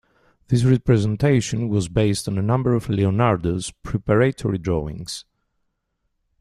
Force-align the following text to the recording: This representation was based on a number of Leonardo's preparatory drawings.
This 0.47 0.63
representation 0.63 1.69
was 1.69 1.87
based 1.87 2.27
on 2.27 2.39
a 2.39 2.41
number 2.41 2.73
of 2.73 2.89
Leonardo's 2.89 3.69
preparatory 3.83 4.57
drawings. 4.57 5.25